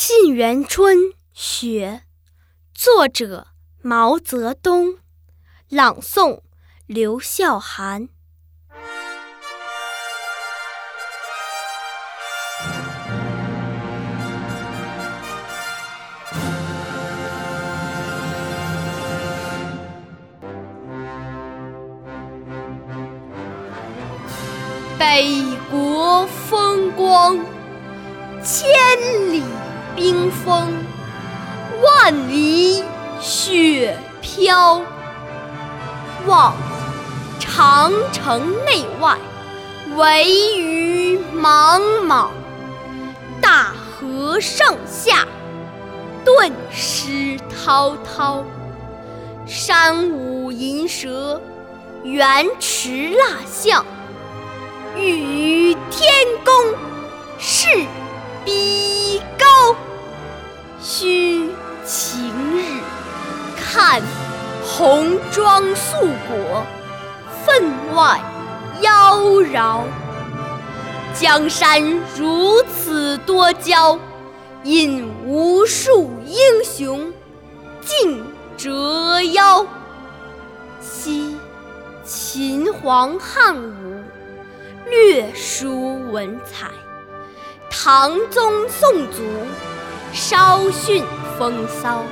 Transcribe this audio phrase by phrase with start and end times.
[0.00, 0.96] 沁园春·
[1.32, 2.04] 雪，
[2.72, 3.48] 作者
[3.82, 4.98] 毛泽东，
[5.68, 6.42] 朗诵
[6.86, 8.08] 刘孝涵。
[24.96, 27.36] 北国风光，
[28.44, 28.68] 千
[29.32, 29.42] 里。
[29.98, 30.72] 冰封，
[31.82, 32.84] 万里
[33.20, 34.80] 雪飘。
[36.24, 36.54] 望
[37.40, 39.18] 长城内外，
[39.96, 42.30] 惟余莽莽；
[43.40, 45.26] 大河上下，
[46.24, 48.44] 顿失滔滔。
[49.48, 51.42] 山舞银蛇，
[52.04, 53.84] 原驰蜡象，
[54.96, 56.08] 欲与天
[56.44, 56.54] 公
[57.36, 57.66] 试
[63.78, 64.02] 看
[64.66, 66.66] 红装素裹，
[67.46, 68.20] 分外
[68.80, 69.82] 妖娆。
[71.14, 71.80] 江山
[72.16, 73.96] 如此多娇，
[74.64, 77.12] 引无数英雄
[77.80, 78.24] 竞
[78.56, 79.64] 折腰。
[80.80, 81.36] 惜
[82.02, 84.02] 秦皇汉武，
[84.90, 86.66] 略输文采；
[87.70, 89.22] 唐宗宋祖。
[90.12, 91.04] 稍逊
[91.38, 92.02] 风骚，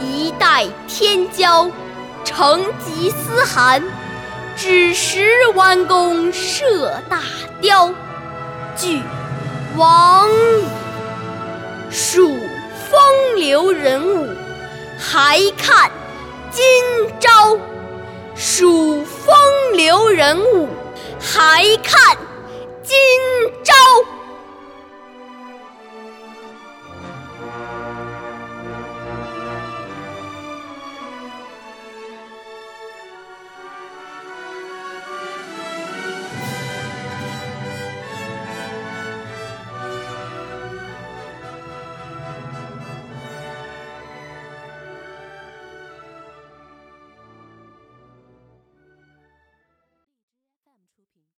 [0.00, 1.70] 一代天骄，
[2.24, 3.82] 成吉思汗，
[4.56, 7.20] 只识弯弓射大
[7.60, 7.92] 雕。
[8.76, 9.02] 俱
[9.76, 10.64] 往矣，
[11.90, 14.28] 数风流人物，
[14.98, 15.90] 还看
[16.50, 16.64] 今
[17.18, 17.56] 朝。
[18.36, 19.34] 数风
[19.72, 20.68] 流人物，
[21.20, 22.16] 还看
[22.84, 22.96] 今
[23.64, 23.74] 朝。